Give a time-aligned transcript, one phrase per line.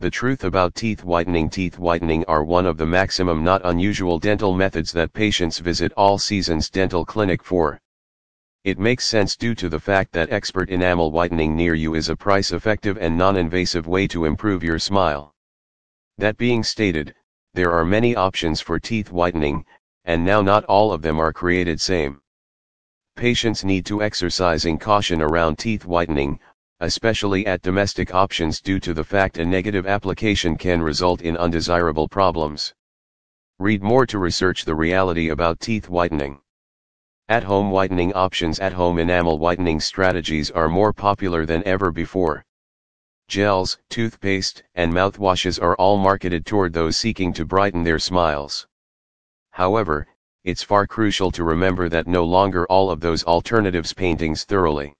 [0.00, 4.54] The truth about teeth whitening Teeth whitening are one of the maximum not unusual dental
[4.54, 7.78] methods that patients visit all seasons dental clinic for.
[8.64, 12.16] It makes sense due to the fact that expert enamel whitening near you is a
[12.16, 15.34] price effective and non-invasive way to improve your smile.
[16.16, 17.14] That being stated,
[17.52, 19.66] there are many options for teeth whitening,
[20.06, 22.22] and now not all of them are created same.
[23.16, 26.40] Patients need to exercising caution around teeth whitening,
[26.80, 32.08] especially at domestic options due to the fact a negative application can result in undesirable
[32.08, 32.74] problems.
[33.58, 36.40] Read more to research the reality about teeth whitening.
[37.28, 42.44] At-home whitening options At-home enamel whitening strategies are more popular than ever before.
[43.28, 48.66] Gels, toothpaste, and mouthwashes are all marketed toward those seeking to brighten their smiles.
[49.50, 50.08] However,
[50.42, 54.94] it's far crucial to remember that no longer all of those alternatives paintings thoroughly.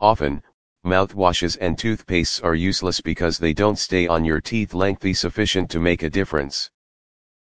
[0.00, 0.42] Often,
[0.84, 5.80] mouthwashes and toothpastes are useless because they don't stay on your teeth lengthy sufficient to
[5.80, 6.70] make a difference.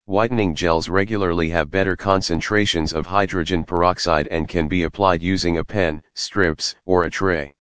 [0.06, 5.64] Whitening gels regularly have better concentrations of hydrogen peroxide and can be applied using a
[5.64, 7.55] pen, strips, or a tray.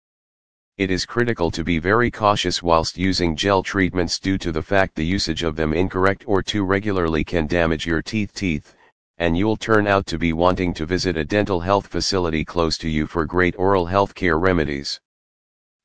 [0.79, 4.95] It is critical to be very cautious whilst using gel treatments due to the fact
[4.95, 8.73] the usage of them incorrect or too regularly can damage your teeth teeth,
[9.17, 12.87] and you'll turn out to be wanting to visit a dental health facility close to
[12.87, 15.01] you for great oral health care remedies.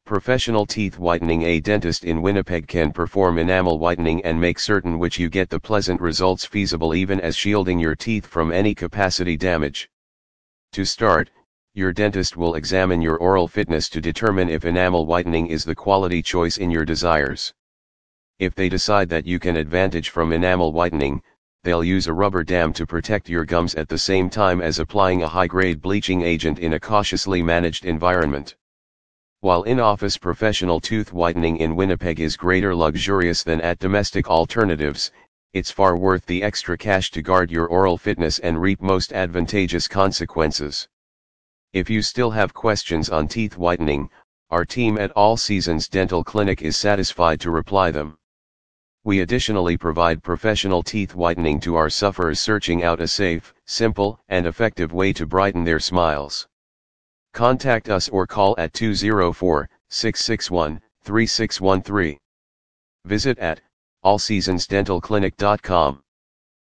[0.07, 5.19] Professional teeth whitening A dentist in Winnipeg can perform enamel whitening and make certain which
[5.19, 9.89] you get the pleasant results feasible even as shielding your teeth from any capacity damage.
[10.73, 11.31] To start,
[11.73, 16.21] your dentist will examine your oral fitness to determine if enamel whitening is the quality
[16.21, 17.55] choice in your desires.
[18.39, 21.23] If they decide that you can advantage from enamel whitening,
[21.63, 25.23] they'll use a rubber dam to protect your gums at the same time as applying
[25.23, 28.55] a high-grade bleaching agent in a cautiously managed environment.
[29.45, 35.13] While in-office professional tooth whitening in Winnipeg is greater luxurious than at domestic alternatives,
[35.53, 39.87] it's far worth the extra cash to guard your oral fitness and reap most advantageous
[39.87, 40.89] consequences.
[41.75, 44.09] If you still have questions on teeth whitening,
[44.49, 48.17] our team at All Seasons Dental Clinic is satisfied to reply them.
[49.05, 54.47] We additionally provide professional teeth whitening to our sufferers searching out a safe, simple, and
[54.47, 56.49] effective way to brighten their smiles.
[57.35, 62.17] Contact us or call at 204 661 3613.
[63.05, 63.61] Visit at
[64.05, 66.04] allseasonsdentalclinic.com.